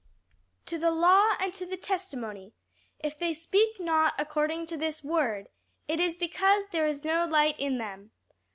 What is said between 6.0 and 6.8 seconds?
because